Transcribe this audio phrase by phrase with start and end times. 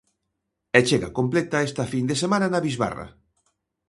[0.77, 3.07] E chega completa esta fin de semana na bisbarra.